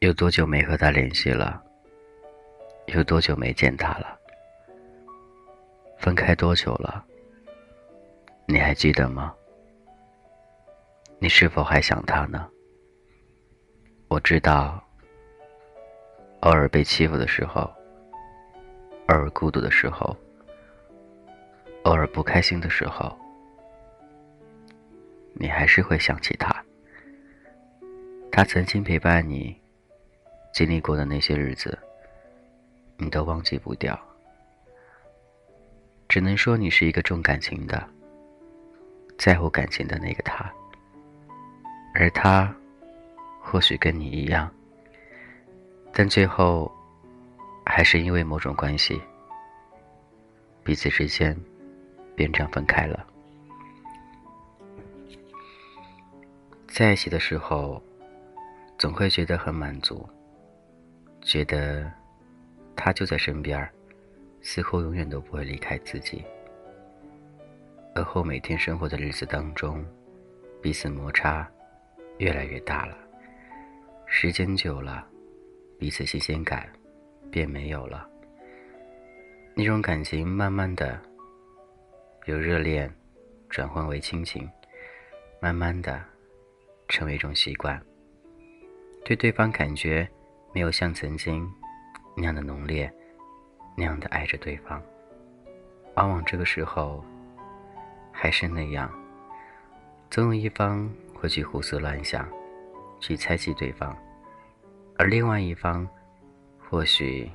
[0.00, 1.62] 有多久没和他联系了？
[2.86, 4.18] 有多久没见他了？
[5.98, 7.04] 分开多久了？
[8.46, 9.34] 你还记得吗？
[11.18, 12.48] 你是否还想他呢？
[14.08, 14.82] 我知道，
[16.40, 17.70] 偶尔被欺负的时候，
[19.08, 20.16] 偶尔孤独的时候，
[21.82, 23.14] 偶尔不开心的时候，
[25.34, 26.50] 你还是会想起他。
[28.32, 29.59] 他曾经陪伴你
[30.52, 31.78] 经历过的那些日子，
[32.96, 33.98] 你都忘记不掉。
[36.08, 37.88] 只能说你是一个重感情的。
[39.16, 40.50] 在乎感情的那个他，
[41.94, 42.50] 而他
[43.38, 44.50] 或许跟你一样，
[45.92, 46.72] 但最后
[47.66, 48.98] 还是因为某种关系，
[50.64, 51.38] 彼此之间
[52.16, 53.06] 便这样分开了。
[56.66, 57.82] 在一起的时候，
[58.78, 60.08] 总会觉得很满足，
[61.22, 61.90] 觉得
[62.74, 63.68] 他就在身边，
[64.40, 66.24] 似乎永远都不会离开自己。
[67.94, 69.84] 而后每天生活的日子当中，
[70.62, 71.48] 彼此摩擦
[72.18, 72.96] 越来越大了。
[74.06, 75.06] 时间久了，
[75.78, 76.68] 彼此新鲜感
[77.30, 78.08] 便没有了。
[79.54, 80.98] 那种感情慢慢的
[82.26, 82.92] 由热恋
[83.48, 84.48] 转换为亲情，
[85.40, 86.02] 慢慢的
[86.88, 87.80] 成为一种习惯。
[89.04, 90.08] 对对方感觉
[90.52, 91.50] 没有像曾经
[92.16, 92.92] 那样的浓烈，
[93.76, 94.82] 那样的爱着对方。
[95.96, 97.04] 往往这个时候。
[98.12, 98.90] 还是那样，
[100.10, 102.28] 总有一方会去胡思乱想，
[102.98, 103.96] 去猜忌对方，
[104.98, 105.88] 而另外一方，
[106.58, 107.30] 或许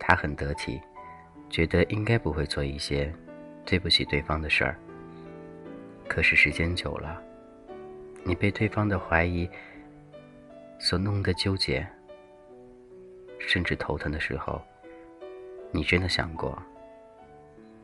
[0.00, 0.80] 他很得体，
[1.48, 3.14] 觉得应该不会做一些
[3.64, 4.76] 对不起对方的事儿。
[6.08, 7.22] 可是时间久了，
[8.24, 9.48] 你被对方的怀疑
[10.80, 11.86] 所弄得纠结，
[13.38, 14.60] 甚至头疼的时候，
[15.72, 16.60] 你真的想过，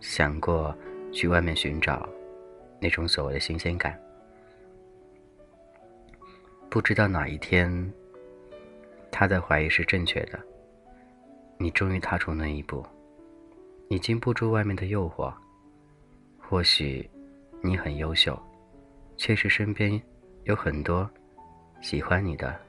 [0.01, 0.77] 想过
[1.13, 2.09] 去外面寻找。
[2.81, 3.97] 那种所谓的新鲜感，
[6.69, 7.93] 不知道哪一天，
[9.09, 10.41] 他的怀疑是正确的，
[11.59, 12.85] 你终于踏出那一步，
[13.87, 15.33] 你经不住外面的诱惑。
[16.41, 17.09] 或许
[17.61, 18.37] 你很优秀，
[19.17, 20.03] 确实身边
[20.43, 21.09] 有很多
[21.81, 22.61] 喜欢你的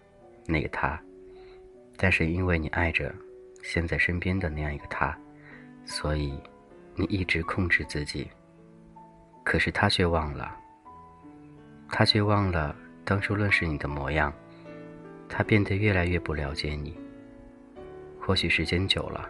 [0.45, 1.01] 那个他，
[2.03, 3.15] 但是因为你爱着
[3.61, 5.17] 现在身边的那样一个他，
[5.85, 6.37] 所以
[6.95, 8.29] 你一直控制自己。
[9.41, 10.53] 可是他却忘了，
[11.87, 12.75] 他却忘了
[13.05, 14.33] 当初认识你的模样，
[15.29, 16.93] 他变得越来越不了解你。
[18.19, 19.29] 或许时间久了，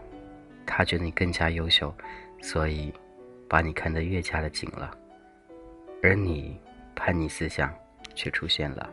[0.65, 1.93] 他觉得你更加优秀，
[2.41, 2.91] 所以
[3.47, 4.89] 把你看得越加的紧了，
[6.01, 6.59] 而你
[6.95, 7.71] 叛逆思想
[8.15, 8.89] 却出现了。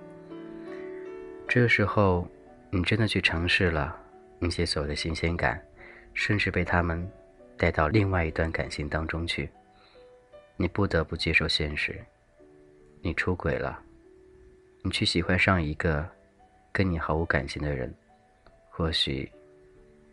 [1.49, 2.29] 这时候，
[2.73, 3.99] 你真的去尝试了
[4.39, 5.61] 那些所谓的新鲜感，
[6.15, 7.11] 甚至被他们
[7.57, 9.51] 带到另外一段感情当中去。
[10.57, 11.99] 你不得不接受现实，
[13.03, 13.83] 你出轨了，
[14.83, 16.09] 你去喜欢上一个
[16.71, 17.93] 跟你毫无感情的人，
[18.69, 19.31] 或许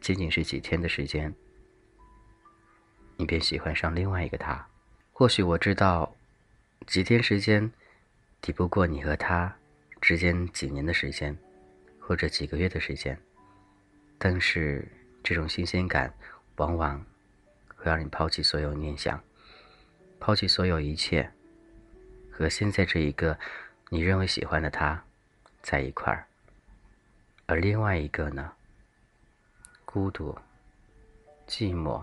[0.02, 1.32] 仅仅是几天的时间，
[3.18, 4.66] 你便喜欢上另外一个他。
[5.12, 6.12] 或许我知道，
[6.88, 7.70] 几天时间
[8.42, 9.54] 抵不过你和他
[10.00, 11.38] 之间几年的时间，
[12.08, 13.20] 或者几个月的时间，
[14.18, 14.88] 但是
[15.22, 16.14] 这种新鲜感
[16.56, 17.06] 往往
[17.76, 19.22] 会让你抛弃所有念想。
[20.18, 21.30] 抛弃所有一切，
[22.32, 23.38] 和现在这一个
[23.90, 25.04] 你认为喜欢的他
[25.62, 26.26] 在一块儿，
[27.46, 28.54] 而另外一个呢？
[29.84, 30.34] 孤独、
[31.46, 32.02] 寂寞、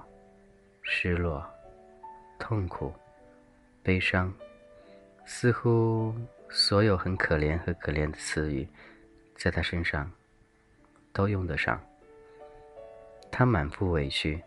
[0.83, 1.43] 失落、
[2.39, 2.93] 痛苦、
[3.83, 4.31] 悲伤，
[5.25, 6.15] 似乎
[6.51, 8.69] 所有很可怜和可怜的词语，
[9.35, 10.11] 在他身上
[11.13, 11.81] 都用得上。
[13.31, 14.43] 他满腹委屈，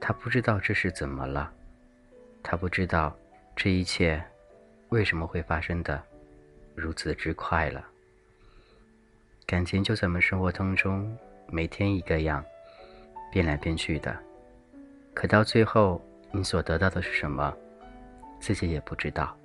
[0.00, 1.52] 他不知道这是怎么了。
[2.42, 3.16] 他不知道
[3.54, 4.22] 这一切
[4.88, 6.02] 为什么会发生的
[6.74, 7.86] 如此之快了。
[9.46, 11.16] 感情就在我们生活当中
[11.48, 12.44] 每天一个样，
[13.32, 14.16] 变来变去的。
[15.12, 16.00] 可到最后，
[16.30, 17.54] 你所得到的是什么，
[18.38, 19.36] 自己也不知道。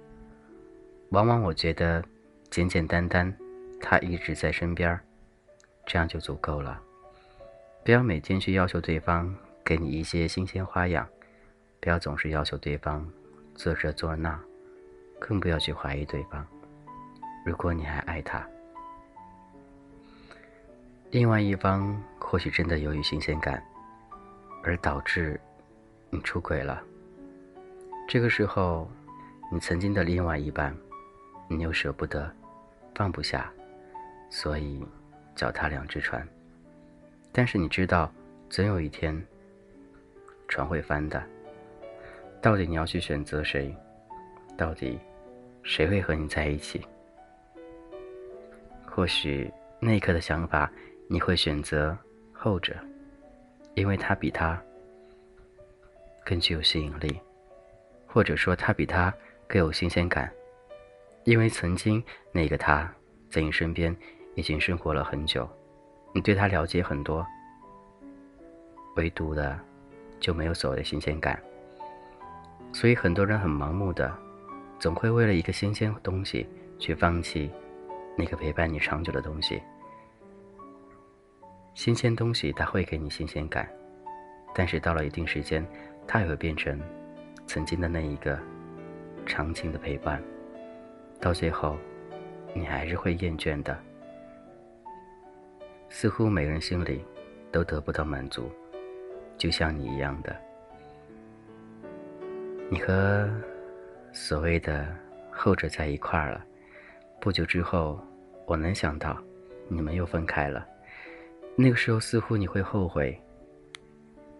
[1.09, 2.03] 往往我觉得
[2.49, 3.35] 简简单单，
[3.87, 4.99] 他一直在身边，
[5.85, 6.81] 这样就足够了。
[7.83, 9.31] 不要每天去要求对方
[9.63, 11.07] 给你一些新鲜花样。
[11.79, 13.07] 不要总是要求对方
[13.53, 14.39] 做这做那，
[15.19, 16.43] 更不要去怀疑对方。
[17.45, 18.43] 如果你还爱他，
[21.11, 23.63] 另外一方或许真的由于新鲜感
[24.63, 25.39] 而导致
[26.09, 26.81] 你出轨了。
[28.07, 28.89] 这个时候，
[29.51, 30.75] 你曾经的另外一半，
[31.47, 32.33] 你又舍不得，
[32.95, 33.53] 放不下，
[34.35, 34.85] 所以
[35.33, 36.27] 脚踏两只船，
[37.31, 38.11] 但是你知道，
[38.49, 39.25] 总有一天，
[40.49, 41.23] 船会翻的。
[42.41, 43.73] 到底你要去选择谁？
[44.57, 44.99] 到底
[45.63, 46.85] 谁会和你在一起？
[48.85, 49.49] 或许
[49.79, 50.69] 那一刻的想法，
[51.07, 51.97] 你会选择
[52.33, 52.75] 后者，
[53.73, 54.61] 因为他比他
[56.25, 57.17] 更具有吸引力，
[58.05, 59.13] 或者说他比他
[59.47, 60.29] 更有新鲜感，
[61.23, 62.03] 因为曾经
[62.33, 62.93] 那个他
[63.29, 63.95] 在你身边
[64.35, 65.49] 已经生活了很久。
[66.13, 67.25] 你对他了解很多，
[68.95, 69.59] 唯独的
[70.19, 71.37] 就没有所谓的新鲜感，
[72.71, 74.17] 所以很多人很盲目的，
[74.79, 76.47] 总会为了一个新鲜东西
[76.79, 77.51] 去放弃
[78.17, 79.61] 那个陪伴你长久的东西。
[81.73, 83.67] 新鲜东西它会给你新鲜感，
[84.53, 85.67] 但是到了一定时间，
[86.07, 86.79] 它也会变成
[87.45, 88.39] 曾经的那一个
[89.25, 90.23] 长情的陪伴，
[91.19, 91.75] 到最后，
[92.53, 93.77] 你还是会厌倦的。
[95.97, 97.05] 似乎每个人心里
[97.53, 98.51] 都得不到满足，
[99.37, 100.35] 就像你一样的。
[102.69, 103.31] 你和
[104.11, 104.93] 所谓的
[105.31, 106.43] 后者在一块儿了，
[107.21, 107.97] 不久之后，
[108.45, 109.17] 我能想到
[109.69, 110.67] 你们又分开了。
[111.55, 113.17] 那个时候，似乎你会后悔，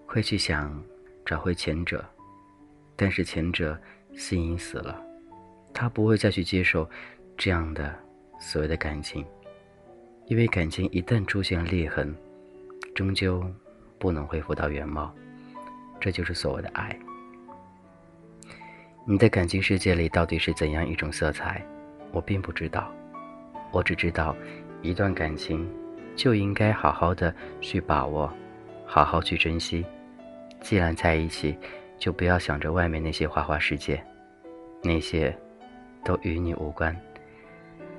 [0.05, 0.83] 会去想
[1.25, 2.03] 找回前者，
[2.97, 3.79] 但是前者
[4.13, 5.01] 心已死了，
[5.73, 6.85] 他不会再去接受
[7.37, 7.95] 这样的
[8.41, 9.25] 所谓的感情。
[10.27, 12.13] 因为感情一旦出现裂痕，
[12.95, 13.45] 终究
[13.99, 15.13] 不能恢复到原貌，
[15.99, 16.97] 这就是所谓的爱。
[19.05, 21.63] 你的感情世界里到底是怎样一种色彩，
[22.11, 22.91] 我并不知道。
[23.71, 24.35] 我只知道，
[24.81, 25.69] 一段感情
[26.15, 27.31] 就应该好好的
[27.61, 28.27] 去把握，
[28.83, 29.85] 好好去珍惜。
[30.59, 31.55] 既然在一起，
[31.99, 34.03] 就不要想着外面那些花花世界，
[34.81, 35.37] 那些
[36.03, 36.95] 都与你无关。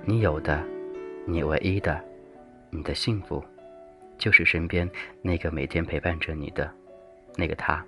[0.04, 0.60] 你有的，
[1.24, 2.02] 你唯一的。
[2.76, 3.42] 你的幸福，
[4.18, 4.88] 就是身边
[5.22, 6.70] 那个每天陪伴着你的
[7.34, 7.82] 那个他。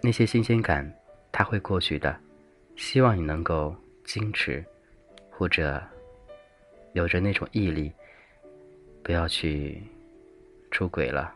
[0.00, 0.88] 那些新鲜感，
[1.32, 2.16] 他会过去的。
[2.76, 3.74] 希望你能够
[4.04, 4.64] 矜持，
[5.28, 5.82] 或者
[6.92, 7.92] 有着那种毅力，
[9.02, 9.82] 不要去
[10.70, 11.34] 出轨了。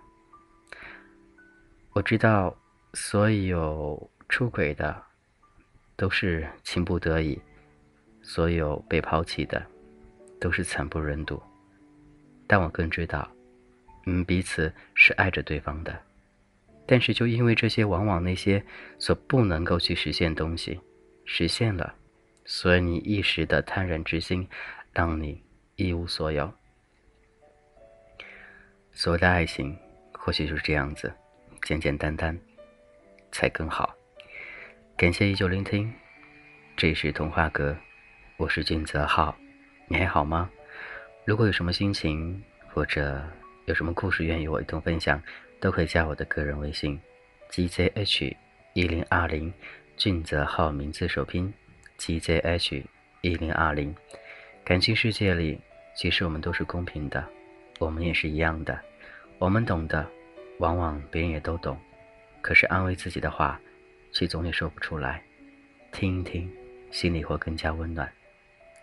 [1.92, 2.56] 我知道，
[2.94, 5.02] 所有出轨的
[5.96, 7.36] 都是情不得已，
[8.22, 9.60] 所有被抛弃的。
[10.42, 11.40] 都是惨不忍睹，
[12.48, 13.30] 但我更知道，
[14.06, 15.96] 嗯，彼此是爱着对方的，
[16.84, 18.60] 但是就因为这些，往往那些
[18.98, 20.80] 所不能够去实现东西，
[21.24, 21.94] 实现了，
[22.44, 24.48] 所以你一时的贪婪之心，
[24.92, 25.40] 让你
[25.76, 26.52] 一无所有。
[28.90, 29.78] 所谓的爱情，
[30.12, 31.14] 或许就是这样子，
[31.62, 32.36] 简简单单，
[33.30, 33.94] 才更好。
[34.96, 35.94] 感谢依旧聆听，
[36.76, 37.76] 这里是童话阁，
[38.38, 39.36] 我是俊泽浩。
[39.92, 40.48] 你还好吗？
[41.26, 42.42] 如果有什么心情
[42.72, 43.22] 或者
[43.66, 45.22] 有什么故事愿意我一同分享，
[45.60, 46.98] 都可以加我的个人微信
[47.50, 48.34] ：gzh
[48.72, 49.52] 一零二零，
[49.98, 51.52] 俊泽浩名字首拼
[51.98, 52.82] ：gzh
[53.20, 53.94] 一零二零。
[54.64, 55.60] 感情世界里，
[55.94, 57.22] 其实我们都是公平的，
[57.78, 58.80] 我们也是一样的。
[59.36, 60.08] 我们懂的，
[60.56, 61.78] 往往别人也都懂，
[62.40, 63.60] 可是安慰自己的话，
[64.10, 65.22] 却总也说不出来。
[65.92, 66.50] 听一听，
[66.90, 68.10] 心里会更加温暖，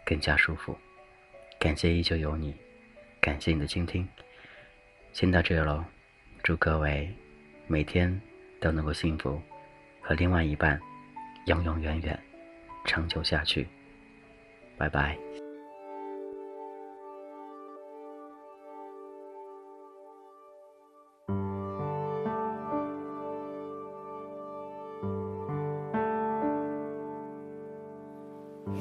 [0.05, 0.77] 更加舒服。
[1.59, 2.55] 感谢依旧有你，
[3.19, 4.07] 感谢你的倾听。
[5.11, 5.83] 先到这喽，
[6.41, 7.13] 祝各位
[7.67, 8.19] 每天
[8.61, 9.41] 都能够幸福，
[9.99, 10.79] 和另外一半
[11.47, 12.17] 永永远远
[12.85, 13.67] 长久下去。
[14.77, 15.17] 拜拜。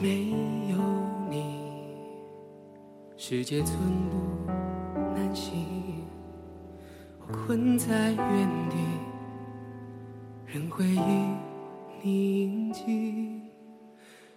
[0.01, 0.31] 没
[0.71, 0.78] 有
[3.31, 3.77] 世界寸
[4.09, 4.17] 步
[5.15, 5.63] 难行，
[7.21, 8.77] 我困在原地，
[10.47, 11.37] 任回忆
[12.03, 13.43] 宁静。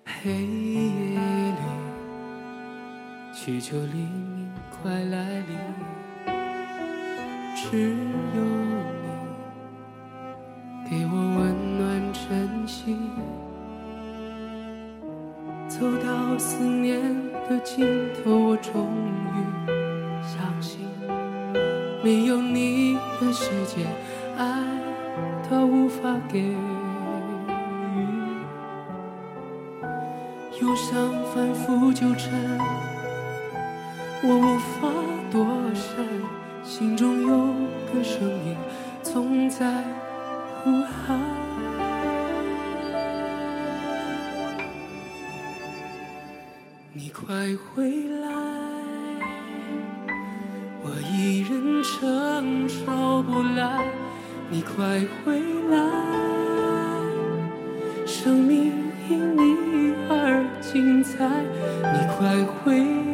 [0.04, 0.90] 黑夜
[1.54, 1.62] 里，
[3.34, 5.58] 祈求黎明快来临，
[7.56, 7.96] 只
[8.36, 8.44] 有
[9.00, 9.08] 你
[10.90, 11.40] 给我温
[11.78, 12.98] 暖晨曦。
[15.70, 17.00] 走到思念。
[17.50, 17.90] 的尽头，
[24.38, 24.64] 爱
[25.48, 26.56] 它无法给予。
[30.62, 32.31] 忧伤反复纠缠，
[61.94, 63.11] 你快回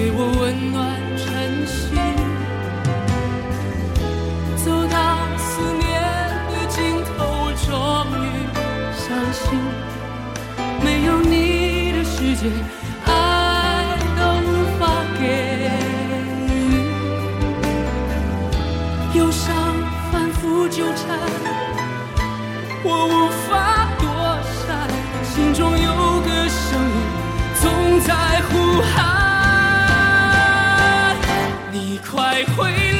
[0.00, 1.28] 给我温暖晨
[1.66, 1.92] 曦
[4.56, 4.96] 走到
[5.36, 5.92] 思念
[6.48, 7.10] 的尽头
[7.44, 7.68] 我终
[8.16, 8.26] 于
[8.96, 9.44] 相信
[10.82, 12.48] 没有你的世界
[13.04, 13.10] 爱
[14.16, 14.80] 都无法
[15.20, 15.22] 给
[16.48, 16.58] 予
[19.18, 19.52] 忧伤
[20.10, 21.04] 反复纠缠
[22.82, 23.50] 我无法
[23.98, 24.08] 躲
[24.64, 24.88] 闪
[25.22, 26.96] 心中有个声音
[27.60, 29.19] 总在呼喊。
[31.90, 32.99] 你快回来。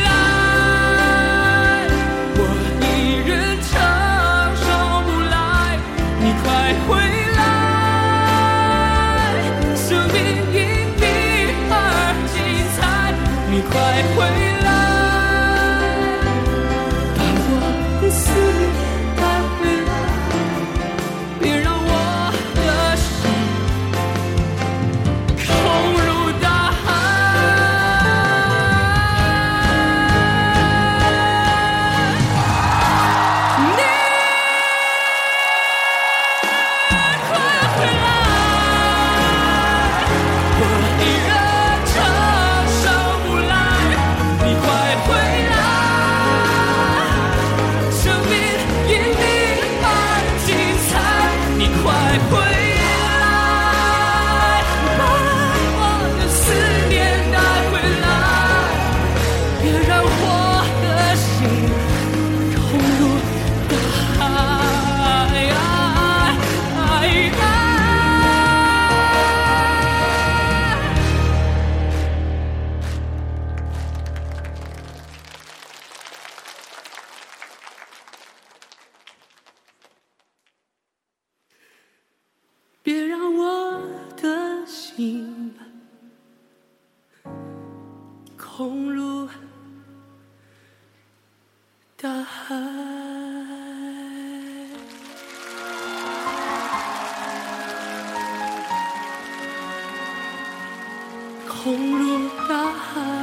[101.62, 103.19] 红如大海。